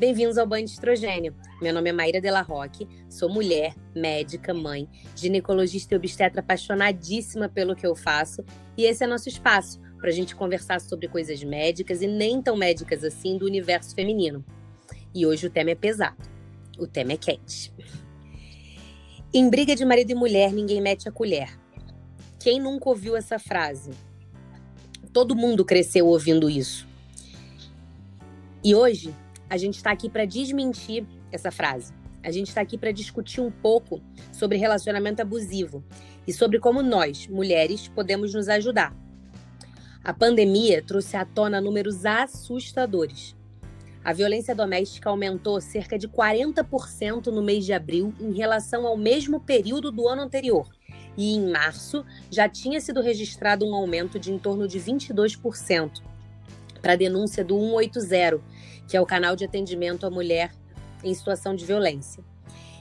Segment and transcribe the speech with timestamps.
[0.00, 1.34] Bem-vindos ao Banho de Estrogênio.
[1.60, 7.76] Meu nome é Maíra Della Roque, sou mulher, médica, mãe, ginecologista e obstetra apaixonadíssima pelo
[7.76, 8.42] que eu faço
[8.78, 12.56] e esse é nosso espaço para a gente conversar sobre coisas médicas e nem tão
[12.56, 14.42] médicas assim do universo feminino.
[15.14, 16.16] E hoje o tema é pesado,
[16.78, 17.70] o tema é quente.
[19.34, 21.54] Em briga de marido e mulher, ninguém mete a colher.
[22.38, 23.90] Quem nunca ouviu essa frase?
[25.12, 26.88] Todo mundo cresceu ouvindo isso.
[28.64, 29.14] E hoje
[29.50, 31.92] a gente está aqui para desmentir essa frase.
[32.22, 34.00] A gente está aqui para discutir um pouco
[34.32, 35.82] sobre relacionamento abusivo
[36.26, 38.94] e sobre como nós, mulheres, podemos nos ajudar.
[40.04, 43.36] A pandemia trouxe à tona números assustadores.
[44.04, 49.40] A violência doméstica aumentou cerca de 40% no mês de abril em relação ao mesmo
[49.40, 50.68] período do ano anterior.
[51.16, 56.09] E em março já tinha sido registrado um aumento de em torno de 22%
[56.80, 58.40] para a denúncia do 180,
[58.88, 60.52] que é o canal de atendimento à mulher
[61.02, 62.22] em situação de violência.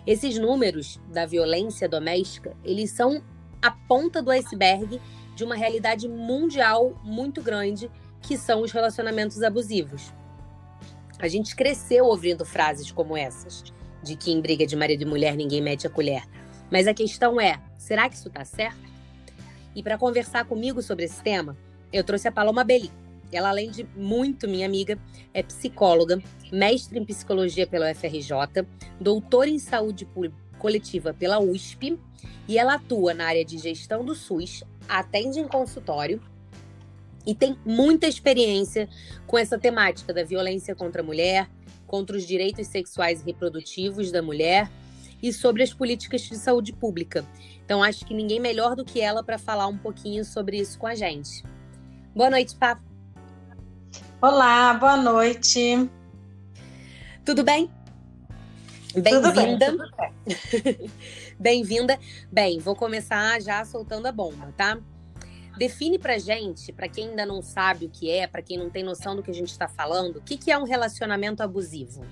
[0.05, 3.21] Esses números da violência doméstica, eles são
[3.61, 4.99] a ponta do iceberg
[5.35, 7.89] de uma realidade mundial muito grande,
[8.21, 10.11] que são os relacionamentos abusivos.
[11.19, 13.63] A gente cresceu ouvindo frases como essas,
[14.01, 16.23] de que em briga de marido e mulher ninguém mete a colher.
[16.71, 18.79] Mas a questão é, será que isso está certo?
[19.75, 21.57] E para conversar comigo sobre esse tema,
[21.91, 22.91] eu trouxe a Paloma Belli.
[23.31, 24.97] Ela, além de muito minha amiga,
[25.33, 28.65] é psicóloga, mestre em psicologia pela UFRJ,
[28.99, 30.07] doutora em saúde
[30.57, 31.99] coletiva pela USP
[32.47, 36.21] e ela atua na área de gestão do SUS, atende em consultório
[37.25, 38.89] e tem muita experiência
[39.27, 41.47] com essa temática da violência contra a mulher,
[41.85, 44.69] contra os direitos sexuais e reprodutivos da mulher
[45.21, 47.25] e sobre as políticas de saúde pública.
[47.63, 50.87] Então, acho que ninguém melhor do que ela para falar um pouquinho sobre isso com
[50.87, 51.43] a gente.
[52.15, 52.79] Boa noite, Pá.
[54.21, 55.89] Olá, boa noite.
[57.23, 57.71] Tudo bem?
[58.93, 59.77] Bem-vinda.
[61.39, 61.97] Bem-vinda.
[62.29, 64.77] bem, vou começar já soltando a bomba, tá?
[65.57, 68.83] Define pra gente, para quem ainda não sabe o que é, para quem não tem
[68.83, 72.05] noção do que a gente está falando, o que, que é um relacionamento abusivo?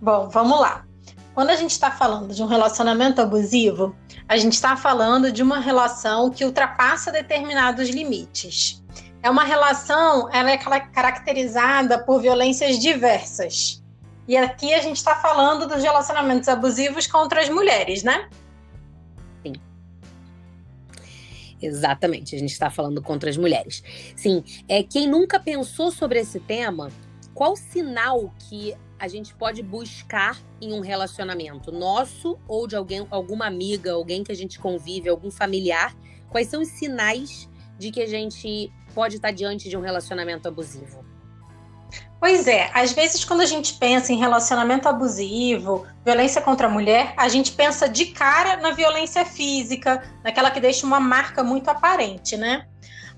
[0.00, 0.86] Bom, vamos lá.
[1.34, 3.96] Quando a gente está falando de um relacionamento abusivo,
[4.28, 8.80] a gente está falando de uma relação que ultrapassa determinados limites.
[9.22, 13.82] É uma relação, ela é caracterizada por violências diversas.
[14.28, 18.28] E aqui a gente está falando dos relacionamentos abusivos contra as mulheres, né?
[19.42, 19.54] Sim.
[21.60, 23.82] Exatamente, a gente está falando contra as mulheres.
[24.14, 26.90] Sim, é quem nunca pensou sobre esse tema,
[27.34, 33.46] qual sinal que a gente pode buscar em um relacionamento nosso ou de alguém, alguma
[33.46, 35.96] amiga, alguém que a gente convive, algum familiar?
[36.28, 37.48] Quais são os sinais
[37.78, 41.04] de que a gente pode estar diante de um relacionamento abusivo?
[42.18, 47.14] Pois é, às vezes quando a gente pensa em relacionamento abusivo, violência contra a mulher,
[47.16, 52.36] a gente pensa de cara na violência física, naquela que deixa uma marca muito aparente,
[52.36, 52.66] né?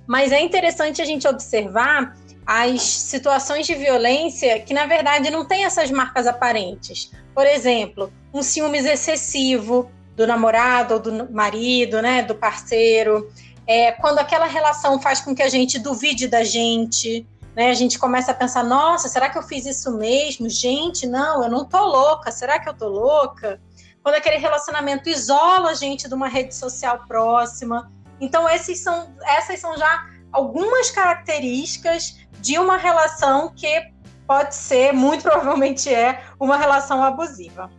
[0.06, 2.14] Mas é interessante a gente observar
[2.46, 7.10] as situações de violência que na verdade não tem essas marcas aparentes.
[7.34, 13.32] Por exemplo, um ciúmes excessivo do namorado ou do marido, né, do parceiro,
[13.70, 17.70] é, quando aquela relação faz com que a gente duvide da gente, né?
[17.70, 20.48] A gente começa a pensar: nossa, será que eu fiz isso mesmo?
[20.48, 22.32] Gente, não, eu não tô louca.
[22.32, 23.60] Será que eu tô louca?
[24.02, 27.92] Quando aquele relacionamento isola a gente de uma rede social próxima.
[28.20, 33.92] Então, esses são, essas são já algumas características de uma relação que
[34.26, 37.70] pode ser, muito provavelmente é, uma relação abusiva.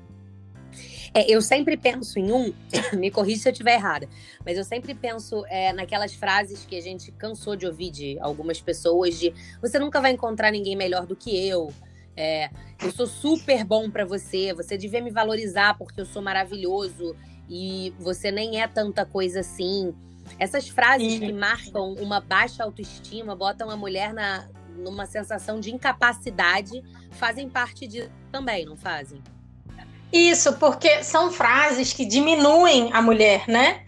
[1.13, 2.53] É, eu sempre penso em um,
[2.97, 4.07] me corrija se eu estiver errada,
[4.45, 8.61] mas eu sempre penso é, naquelas frases que a gente cansou de ouvir de algumas
[8.61, 11.73] pessoas de você nunca vai encontrar ninguém melhor do que eu.
[12.15, 12.49] É,
[12.81, 17.15] eu sou super bom para você, você devia me valorizar porque eu sou maravilhoso
[17.49, 19.93] e você nem é tanta coisa assim.
[20.39, 24.47] Essas frases que marcam uma baixa autoestima, botam a mulher na,
[24.77, 26.81] numa sensação de incapacidade,
[27.11, 29.21] fazem parte de também, não fazem?
[30.11, 33.81] Isso, porque são frases que diminuem a mulher, né?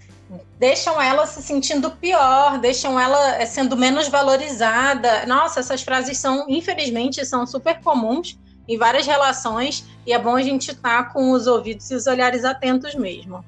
[0.58, 5.26] Deixam ela se sentindo pior, deixam ela eh, sendo menos valorizada.
[5.26, 10.42] Nossa, essas frases são, infelizmente, são super comuns em várias relações e é bom a
[10.42, 13.44] gente estar com os ouvidos e os olhares atentos mesmo.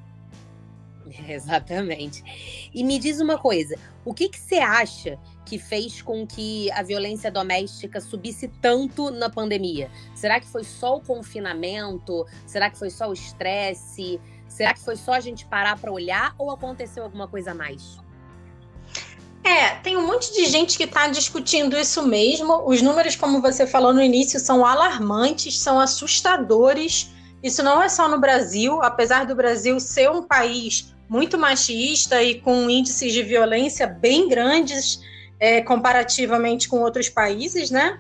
[1.30, 2.70] Exatamente.
[2.74, 6.82] E me diz uma coisa, o que, que você acha que fez com que a
[6.82, 9.90] violência doméstica subisse tanto na pandemia?
[10.16, 12.26] Será que foi só o confinamento?
[12.46, 14.20] Será que foi só o estresse?
[14.48, 17.98] Será que foi só a gente parar para olhar ou aconteceu alguma coisa a mais?
[19.44, 22.68] É, tem um monte de gente que está discutindo isso mesmo.
[22.68, 27.12] Os números, como você falou no início, são alarmantes, são assustadores.
[27.44, 32.42] Isso não é só no Brasil, apesar do Brasil ser um país muito machista e
[32.42, 35.00] com índices de violência bem grandes
[35.40, 38.00] é, comparativamente com outros países, né?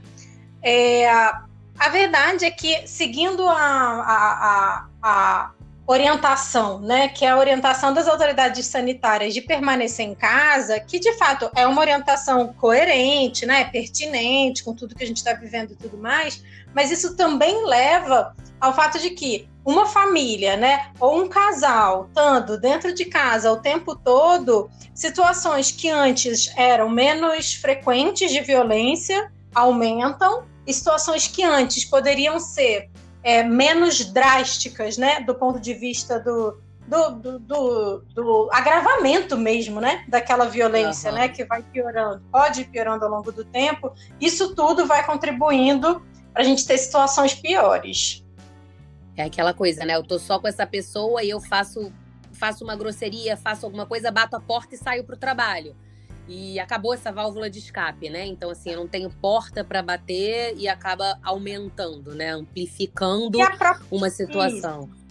[0.61, 5.51] É, a verdade é que, seguindo a, a, a, a
[5.87, 11.13] orientação, né, que é a orientação das autoridades sanitárias de permanecer em casa, que de
[11.13, 15.75] fato é uma orientação coerente, né, pertinente com tudo que a gente está vivendo e
[15.75, 16.43] tudo mais,
[16.73, 22.59] mas isso também leva ao fato de que uma família, né, ou um casal, estando
[22.59, 30.43] dentro de casa o tempo todo, situações que antes eram menos frequentes de violência aumentam,
[30.67, 32.89] e situações que antes poderiam ser
[33.25, 39.81] é, menos drásticas, né, do ponto de vista do, do, do, do, do agravamento mesmo,
[39.81, 41.17] né, daquela violência, uhum.
[41.17, 43.91] né, que vai piorando, pode ir piorando ao longo do tempo.
[44.21, 48.23] Isso tudo vai contribuindo para a gente ter situações piores.
[49.17, 49.95] É aquela coisa, né?
[49.95, 51.91] Eu tô só com essa pessoa e eu faço
[52.33, 55.73] faço uma grosseria, faço alguma coisa, bato a porta e saio para o trabalho
[56.27, 58.25] e acabou essa válvula de escape, né?
[58.25, 62.31] Então, assim, eu não tenho porta para bater e acaba aumentando, né?
[62.31, 63.79] Amplificando própria...
[63.91, 64.89] uma situação.
[64.91, 65.05] Isso.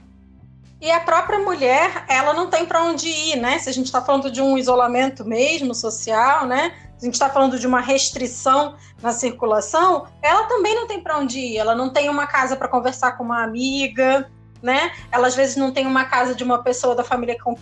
[0.80, 3.58] E a própria mulher, ela não tem para onde ir, né?
[3.58, 6.74] Se a gente está falando de um isolamento mesmo social, né?
[6.98, 11.18] Se a gente está falando de uma restrição na circulação, ela também não tem para
[11.18, 11.56] onde ir.
[11.56, 14.30] Ela não tem uma casa para conversar com uma amiga,
[14.64, 14.92] né?
[15.12, 17.54] Ela às vezes não tem uma casa de uma pessoa da família com,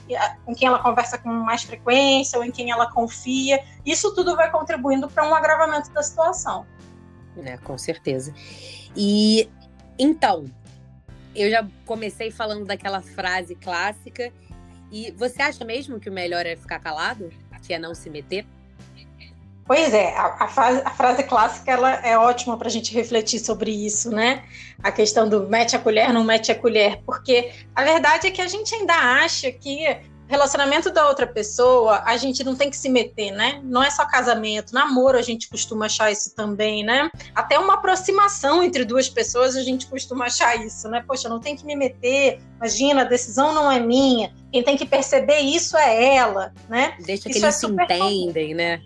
[0.45, 3.61] com quem ela conversa com mais frequência ou em quem ela confia.
[3.85, 6.65] Isso tudo vai contribuindo para um agravamento da situação.
[7.45, 8.33] É, com certeza.
[8.97, 9.51] E
[9.99, 10.45] então,
[11.35, 14.33] eu já comecei falando daquela frase clássica.
[14.93, 17.31] E você acha mesmo que o melhor é ficar calado?
[17.67, 18.47] Que é não se meter?
[19.65, 23.39] Pois é, a, a, frase, a frase clássica ela é ótima para a gente refletir
[23.39, 24.45] sobre isso, né?
[24.83, 28.43] A questão do mete a colher, não mete a colher, porque a verdade é que
[28.43, 29.87] a gente ainda acha que
[30.33, 33.61] relacionamento da outra pessoa, a gente não tem que se meter, né?
[33.63, 37.11] Não é só casamento, namoro a gente costuma achar isso também, né?
[37.35, 41.05] Até uma aproximação entre duas pessoas a gente costuma achar isso, né?
[41.07, 44.87] Poxa, não tem que me meter, imagina, a decisão não é minha, quem tem que
[44.87, 46.95] perceber isso é ela, né?
[47.05, 48.57] Deixa isso que eles é se entendem, comum.
[48.57, 48.83] né?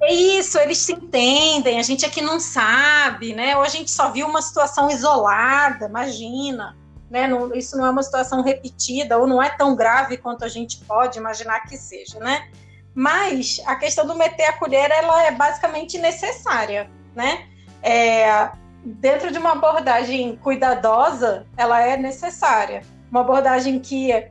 [0.00, 3.56] É isso, eles se entendem, a gente aqui não sabe, né?
[3.56, 6.76] Ou a gente só viu uma situação isolada, imagina.
[7.10, 7.26] Né?
[7.26, 10.78] Não, isso não é uma situação repetida, ou não é tão grave quanto a gente
[10.84, 12.48] pode imaginar que seja, né?
[12.94, 17.46] Mas a questão do meter a colher, ela é basicamente necessária, né?
[17.82, 18.50] É,
[18.84, 22.82] dentro de uma abordagem cuidadosa, ela é necessária.
[23.10, 24.30] Uma abordagem que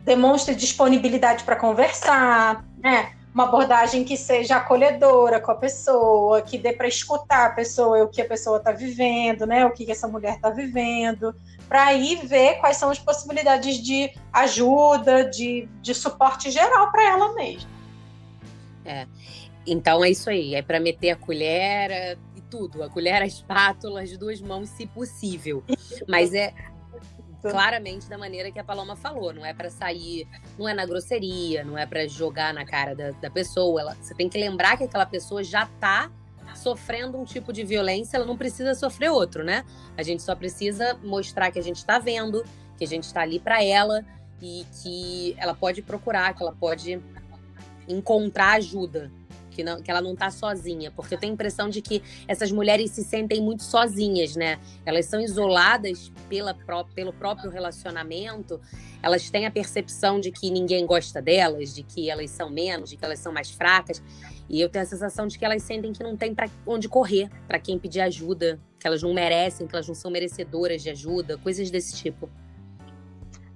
[0.00, 3.12] demonstre disponibilidade para conversar, né?
[3.34, 8.08] Uma abordagem que seja acolhedora com a pessoa, que dê para escutar a pessoa, o
[8.08, 9.64] que a pessoa está vivendo, né?
[9.64, 11.34] O que, essa mulher está vivendo,
[11.66, 17.34] para aí ver quais são as possibilidades de ajuda, de, de suporte geral para ela
[17.34, 17.70] mesma.
[18.84, 19.06] É.
[19.66, 23.26] Então é isso aí, é para meter a colher é, e tudo, a colher, a
[23.26, 25.62] espátula, as duas mãos, se possível.
[26.06, 26.52] Mas é
[27.42, 29.32] claramente da maneira que a Paloma falou.
[29.32, 33.10] Não é para sair, não é na grosseria, não é para jogar na cara da,
[33.10, 33.80] da pessoa.
[33.80, 36.10] Ela, você tem que lembrar que aquela pessoa já tá
[36.54, 39.64] sofrendo um tipo de violência, ela não precisa sofrer outro, né?
[39.96, 42.44] A gente só precisa mostrar que a gente está vendo,
[42.76, 44.04] que a gente está ali para ela
[44.40, 47.00] e que ela pode procurar, que ela pode
[47.88, 49.10] encontrar ajuda,
[49.52, 52.50] que, não, que ela não tá sozinha, porque eu tenho a impressão de que essas
[52.50, 54.58] mulheres se sentem muito sozinhas, né?
[54.84, 56.54] Elas são isoladas pela,
[56.94, 58.60] pelo próprio relacionamento,
[59.02, 62.96] elas têm a percepção de que ninguém gosta delas, de que elas são menos, de
[62.96, 64.02] que elas são mais fracas,
[64.48, 67.30] e eu tenho a sensação de que elas sentem que não tem para onde correr,
[67.46, 71.38] para quem pedir ajuda, que elas não merecem, que elas não são merecedoras de ajuda,
[71.38, 72.28] coisas desse tipo.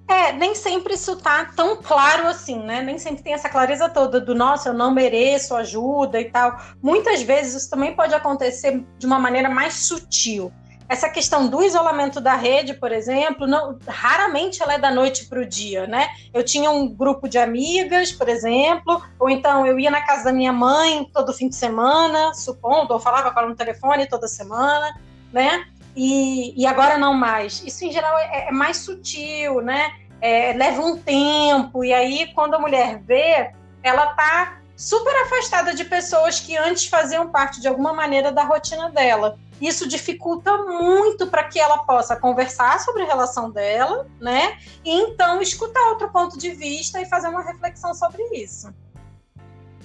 [0.07, 2.81] É, nem sempre isso tá tão claro assim, né?
[2.81, 6.57] Nem sempre tem essa clareza toda do nossa, eu não mereço ajuda e tal.
[6.81, 10.51] Muitas vezes isso também pode acontecer de uma maneira mais sutil.
[10.89, 15.41] Essa questão do isolamento da rede, por exemplo, não, raramente ela é da noite para
[15.41, 16.07] o dia, né?
[16.33, 20.31] Eu tinha um grupo de amigas, por exemplo, ou então eu ia na casa da
[20.31, 24.97] minha mãe todo fim de semana, supondo, ou falava com ela no telefone toda semana,
[25.33, 25.65] né?
[25.97, 27.63] E, e agora não mais.
[27.65, 29.95] Isso, em geral, é, é mais sutil, né?
[30.21, 33.51] É, leva um tempo, e aí, quando a mulher vê,
[33.81, 38.91] ela tá super afastada de pessoas que antes faziam parte de alguma maneira da rotina
[38.91, 39.39] dela.
[39.59, 44.55] Isso dificulta muito para que ela possa conversar sobre a relação dela, né?
[44.85, 48.71] E então escutar outro ponto de vista e fazer uma reflexão sobre isso.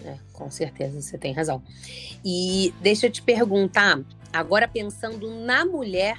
[0.05, 1.63] É, com certeza, você tem razão.
[2.23, 3.99] E deixa eu te perguntar,
[4.33, 6.17] agora pensando na mulher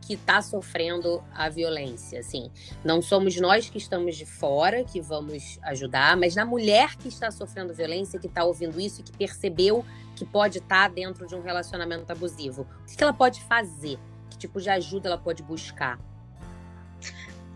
[0.00, 2.50] que está sofrendo a violência, assim,
[2.84, 7.30] não somos nós que estamos de fora que vamos ajudar, mas na mulher que está
[7.30, 11.34] sofrendo violência, que está ouvindo isso e que percebeu que pode estar tá dentro de
[11.34, 13.98] um relacionamento abusivo, o que ela pode fazer?
[14.30, 15.98] Que tipo de ajuda ela pode buscar?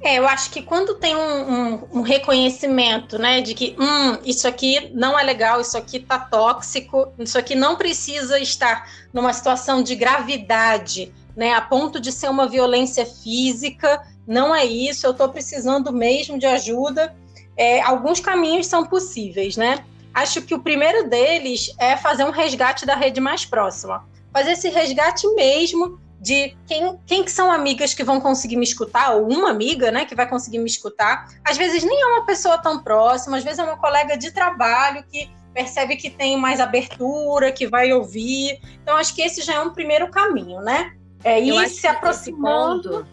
[0.01, 4.47] É, eu acho que quando tem um, um, um, reconhecimento, né, de que hum, isso
[4.47, 9.83] aqui não é legal, isso aqui tá tóxico, isso aqui não precisa estar numa situação
[9.83, 15.29] de gravidade, né, a ponto de ser uma violência física, não é isso, eu estou
[15.31, 17.15] precisando mesmo de ajuda.
[17.57, 19.85] É, alguns caminhos são possíveis, né?
[20.15, 24.05] Acho que o primeiro deles é fazer um resgate da rede mais próxima.
[24.33, 29.15] Fazer esse resgate mesmo de quem, quem que são amigas que vão conseguir me escutar,
[29.15, 31.29] ou uma amiga, né, que vai conseguir me escutar.
[31.45, 35.05] Às vezes nem é uma pessoa tão próxima, às vezes é uma colega de trabalho
[35.11, 38.61] que percebe que tem mais abertura, que vai ouvir.
[38.83, 40.93] Então, acho que esse já é um primeiro caminho, né?
[41.25, 43.07] É ir se aproximando.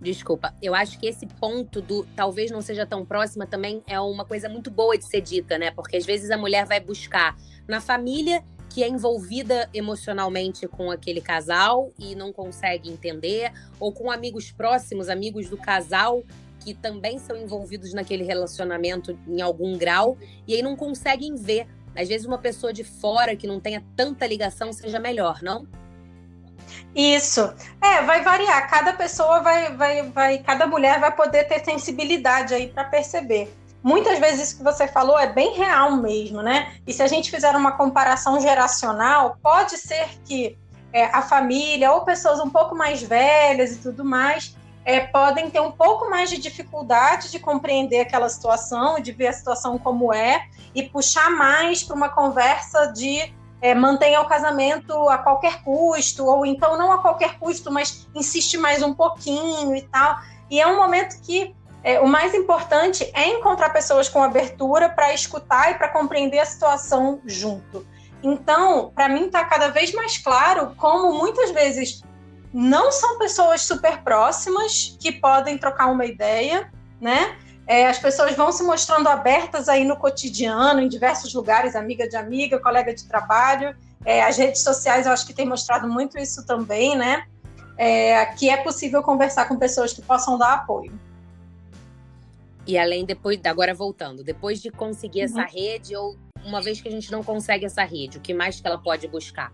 [0.00, 4.24] Desculpa, eu acho que esse ponto do talvez não seja tão próxima também é uma
[4.24, 5.70] coisa muito boa de ser dita, né?
[5.70, 7.36] Porque às vezes a mulher vai buscar
[7.68, 8.42] na família
[8.72, 15.10] que é envolvida emocionalmente com aquele casal e não consegue entender, ou com amigos próximos,
[15.10, 16.22] amigos do casal
[16.60, 21.66] que também são envolvidos naquele relacionamento em algum grau e aí não conseguem ver.
[21.94, 25.66] Às vezes uma pessoa de fora que não tenha tanta ligação seja melhor, não?
[26.94, 27.52] Isso.
[27.82, 28.70] É, vai variar.
[28.70, 33.52] Cada pessoa vai, vai, vai, cada mulher vai poder ter sensibilidade aí para perceber
[33.82, 36.74] muitas vezes isso que você falou é bem real mesmo, né?
[36.86, 40.58] E se a gente fizer uma comparação geracional, pode ser que
[40.92, 45.60] é, a família ou pessoas um pouco mais velhas e tudo mais é, podem ter
[45.60, 50.46] um pouco mais de dificuldade de compreender aquela situação, de ver a situação como é
[50.74, 56.44] e puxar mais para uma conversa de é, mantenha o casamento a qualquer custo, ou
[56.44, 60.18] então não a qualquer custo, mas insiste mais um pouquinho e tal.
[60.50, 65.12] E é um momento que é, o mais importante é encontrar pessoas com abertura para
[65.12, 67.86] escutar e para compreender a situação junto.
[68.22, 72.02] Então, para mim está cada vez mais claro como muitas vezes
[72.52, 76.70] não são pessoas super próximas que podem trocar uma ideia,
[77.00, 77.36] né?
[77.66, 82.16] É, as pessoas vão se mostrando abertas aí no cotidiano, em diversos lugares, amiga de
[82.16, 83.74] amiga, colega de trabalho.
[84.04, 87.24] É, as redes sociais eu acho que têm mostrado muito isso também, né?
[87.76, 90.92] É, que é possível conversar com pessoas que possam dar apoio.
[92.66, 95.24] E além depois, agora voltando, depois de conseguir uhum.
[95.24, 98.60] essa rede, ou uma vez que a gente não consegue essa rede, o que mais
[98.60, 99.52] que ela pode buscar?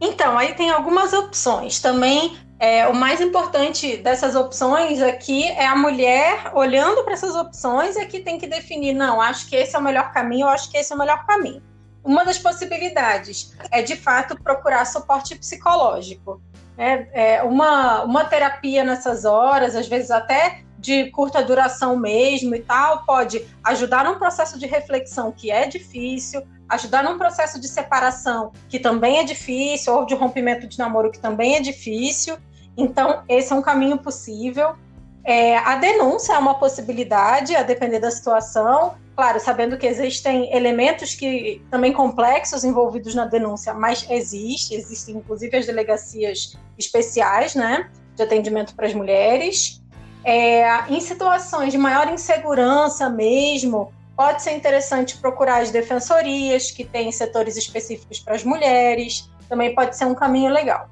[0.00, 1.80] Então, aí tem algumas opções.
[1.80, 7.96] Também é, o mais importante dessas opções aqui é a mulher olhando para essas opções
[7.96, 10.68] é que tem que definir, não, acho que esse é o melhor caminho, eu acho
[10.70, 11.62] que esse é o melhor caminho.
[12.04, 16.40] Uma das possibilidades é, de fato, procurar suporte psicológico.
[16.76, 22.60] É, é uma, uma terapia nessas horas, às vezes até de curta duração mesmo e
[22.60, 28.52] tal, pode ajudar num processo de reflexão que é difícil, ajudar num processo de separação
[28.68, 32.38] que também é difícil, ou de rompimento de namoro que também é difícil.
[32.76, 34.76] Então, esse é um caminho possível.
[35.24, 38.94] É, a denúncia é uma possibilidade, a depender da situação.
[39.16, 45.56] Claro, sabendo que existem elementos que também complexos envolvidos na denúncia, mas existe, existem inclusive
[45.56, 49.82] as delegacias especiais, né, de atendimento para as mulheres.
[50.24, 57.10] É, em situações de maior insegurança mesmo, pode ser interessante procurar as defensorias, que têm
[57.12, 60.88] setores específicos para as mulheres, também pode ser um caminho legal.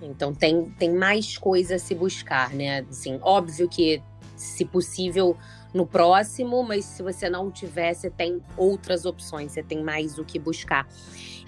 [0.00, 2.84] Então tem, tem mais coisa a se buscar, né?
[2.88, 4.02] Assim, óbvio que,
[4.36, 5.36] se possível,
[5.74, 10.24] no próximo, mas se você não tiver, você tem outras opções, você tem mais o
[10.24, 10.86] que buscar.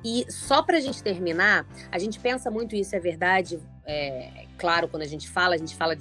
[0.05, 3.61] E só para a gente terminar, a gente pensa muito isso, é verdade.
[3.85, 5.97] É, claro, quando a gente fala, a gente fala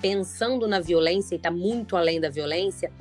[0.00, 2.92] pensando na violência e está muito além da violência,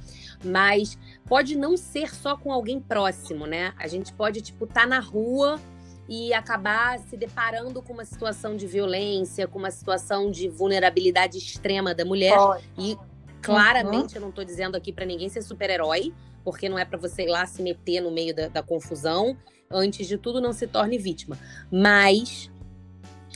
[0.44, 3.74] mas pode não ser só com alguém próximo, né?
[3.77, 5.60] A gente pode, tipo, estar tá na rua
[6.08, 11.94] e acabar se deparando com uma situação de violência, com uma situação de vulnerabilidade extrema
[11.94, 12.36] da mulher.
[12.36, 12.63] Pode.
[12.77, 12.98] E
[13.41, 14.15] claramente, uhum.
[14.15, 16.13] eu não estou dizendo aqui para ninguém ser super-herói,
[16.44, 19.38] porque não é para você ir lá se meter no meio da, da confusão.
[19.70, 21.38] Antes de tudo, não se torne vítima.
[21.72, 22.50] Mas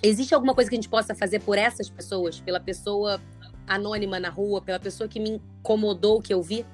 [0.02, 3.22] existe alguma coisa que a gente possa fazer por essas pessoas, pela pessoa
[3.68, 6.66] anônima na rua, pela pessoa que me incomodou, que eu vi?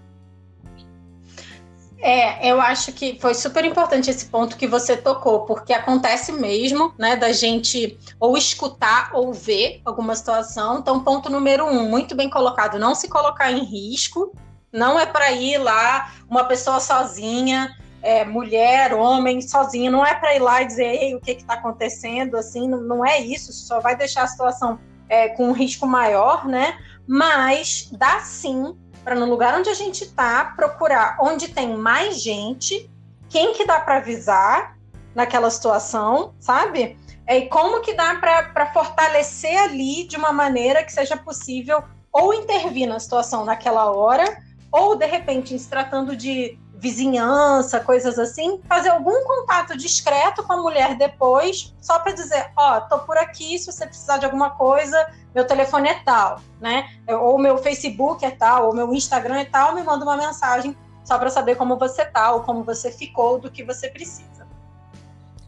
[2.01, 6.93] É, eu acho que foi super importante esse ponto que você tocou, porque acontece mesmo,
[6.97, 10.79] né, da gente ou escutar ou ver alguma situação.
[10.79, 14.33] Então, ponto número um, muito bem colocado, não se colocar em risco,
[14.71, 19.89] Não é para ir lá uma pessoa sozinha, é, mulher, homem, sozinha.
[19.89, 22.37] Não é para ir lá e dizer Ei, o que está acontecendo.
[22.37, 23.51] Assim, não, não, é isso.
[23.51, 26.77] Só vai deixar a situação é, com um risco maior, né?
[27.07, 32.89] Mas dá sim para no lugar onde a gente está procurar onde tem mais gente,
[33.27, 34.77] quem que dá para avisar
[35.15, 36.97] naquela situação, sabe?
[37.25, 42.33] É, e como que dá para fortalecer ali de uma maneira que seja possível ou
[42.33, 44.25] intervir na situação naquela hora,
[44.71, 50.57] ou de repente, se tratando de vizinhança, coisas assim, fazer algum contato discreto com a
[50.57, 54.51] mulher depois, só para dizer, ó, oh, tô por aqui, se você precisar de alguma
[54.51, 56.89] coisa, meu telefone é tal, né?
[57.07, 61.17] Ou meu Facebook é tal, ou meu Instagram é tal, me manda uma mensagem só
[61.17, 64.47] para saber como você tá, ou como você ficou, do que você precisa.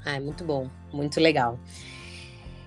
[0.05, 1.57] Ah, muito bom, muito legal.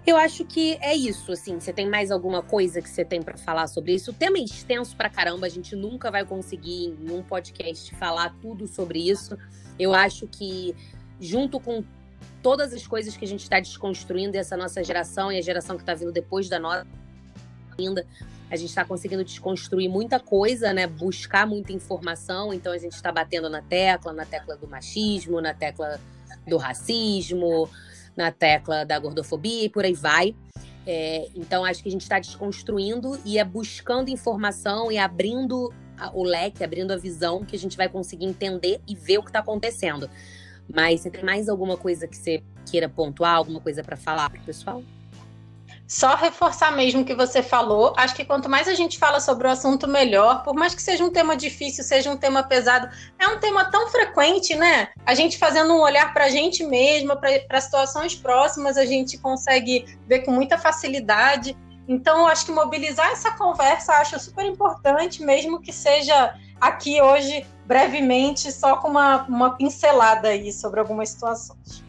[0.07, 1.59] Eu acho que é isso, assim.
[1.59, 4.11] Você tem mais alguma coisa que você tem para falar sobre isso?
[4.11, 8.35] O tema é extenso pra caramba, a gente nunca vai conseguir em um podcast falar
[8.43, 9.39] tudo sobre isso.
[9.79, 10.77] Eu acho que
[11.19, 11.83] junto com
[12.43, 15.83] todas as coisas que a gente está desconstruindo essa nossa geração e a geração que
[15.83, 16.87] está vindo depois da nossa
[17.79, 18.07] ainda,
[18.51, 20.87] a gente está conseguindo desconstruir muita coisa, né?
[20.87, 22.53] Buscar muita informação.
[22.53, 25.99] Então a gente está batendo na tecla, na tecla do machismo, na tecla
[26.47, 27.69] do racismo,
[28.17, 30.35] na tecla da gordofobia e por aí vai.
[30.87, 35.73] É, então, acho que a gente está desconstruindo e é buscando informação e abrindo
[36.13, 39.31] o leque, abrindo a visão que a gente vai conseguir entender e ver o que
[39.31, 40.11] está acontecendo.
[40.73, 44.41] Mas você tem mais alguma coisa que você queira pontuar, alguma coisa para falar para
[44.41, 44.83] o pessoal?
[45.87, 47.93] Só reforçar mesmo o que você falou.
[47.97, 50.43] Acho que quanto mais a gente fala sobre o assunto, melhor.
[50.43, 52.89] Por mais que seja um tema difícil, seja um tema pesado,
[53.19, 54.89] é um tema tão frequente, né?
[55.05, 59.85] A gente fazendo um olhar para a gente mesma, para situações próximas, a gente consegue
[60.09, 61.55] ver com muita facilidade.
[61.87, 68.51] Então, acho que mobilizar essa conversa acho super importante, mesmo que seja aqui hoje, brevemente,
[68.51, 71.84] só com uma, uma pincelada aí sobre algumas situações.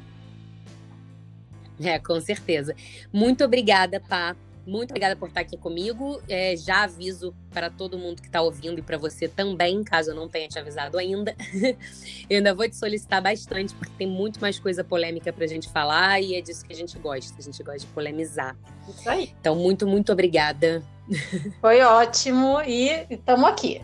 [1.81, 2.75] É, com certeza.
[3.11, 4.35] Muito obrigada, Pá.
[4.65, 6.19] Muito obrigada por estar aqui comigo.
[6.27, 10.15] É, já aviso para todo mundo que está ouvindo e para você também, caso eu
[10.15, 11.35] não tenha te avisado ainda.
[12.27, 15.69] eu ainda vou te solicitar bastante, porque tem muito mais coisa polêmica para a gente
[15.69, 17.35] falar e é disso que a gente gosta.
[17.38, 18.57] A gente gosta de polemizar.
[18.89, 19.31] Isso aí.
[19.39, 20.81] Então, muito, muito obrigada.
[21.61, 23.81] Foi ótimo e estamos aqui.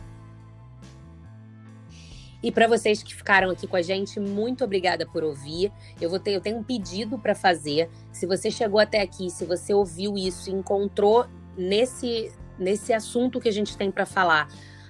[2.43, 5.71] E para vocês que ficaram aqui com a gente, muito obrigada por ouvir.
[5.99, 7.89] Eu vou ter, eu tenho um pedido para fazer.
[8.11, 11.27] Se você chegou até aqui, se você ouviu isso, encontrou
[11.57, 14.47] nesse nesse assunto que a gente tem para falar,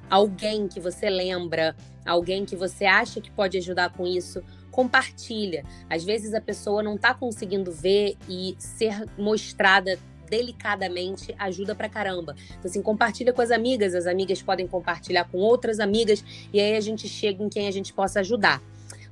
[0.10, 1.74] alguém que você lembra,
[2.06, 5.64] alguém que você acha que pode ajudar com isso, compartilha.
[5.90, 9.98] Às vezes a pessoa não está conseguindo ver e ser mostrada
[10.32, 12.34] delicadamente ajuda pra caramba.
[12.52, 16.78] Então, assim, compartilha com as amigas, as amigas podem compartilhar com outras amigas, e aí
[16.78, 18.64] a gente chega em quem a gente possa ajudar.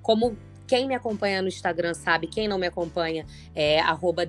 [0.01, 4.23] Como quem me acompanha no Instagram sabe, quem não me acompanha é arroba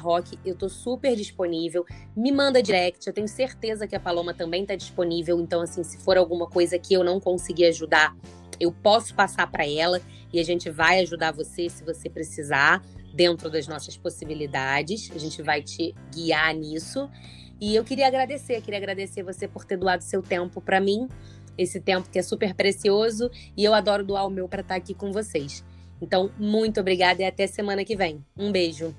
[0.00, 0.38] Roque.
[0.46, 1.84] Eu tô super disponível.
[2.16, 3.06] Me manda direct.
[3.06, 5.40] Eu tenho certeza que a Paloma também tá disponível.
[5.40, 8.16] Então, assim, se for alguma coisa que eu não conseguir ajudar,
[8.60, 10.00] eu posso passar para ela
[10.32, 12.80] e a gente vai ajudar você se você precisar
[13.14, 15.10] dentro das nossas possibilidades.
[15.14, 17.10] A gente vai te guiar nisso.
[17.60, 21.08] E eu queria agradecer, queria agradecer você por ter doado seu tempo para mim,
[21.58, 24.94] esse tempo que é super precioso e eu adoro doar o meu para estar aqui
[24.94, 25.62] com vocês.
[26.00, 28.24] Então, muito obrigada e até semana que vem.
[28.34, 28.94] Um beijo.